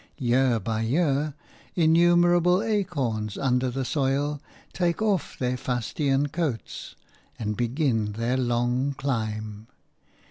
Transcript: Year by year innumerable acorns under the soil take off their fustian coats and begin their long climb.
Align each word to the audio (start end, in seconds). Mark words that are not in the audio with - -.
Year 0.17 0.59
by 0.59 0.81
year 0.81 1.35
innumerable 1.75 2.63
acorns 2.63 3.37
under 3.37 3.69
the 3.69 3.85
soil 3.85 4.41
take 4.73 4.99
off 4.99 5.37
their 5.37 5.57
fustian 5.57 6.29
coats 6.29 6.95
and 7.37 7.55
begin 7.55 8.13
their 8.13 8.35
long 8.35 8.95
climb. 8.97 9.67